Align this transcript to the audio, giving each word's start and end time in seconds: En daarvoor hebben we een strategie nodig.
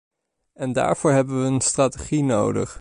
En 0.53 0.73
daarvoor 0.73 1.11
hebben 1.11 1.41
we 1.41 1.47
een 1.47 1.61
strategie 1.61 2.23
nodig. 2.23 2.69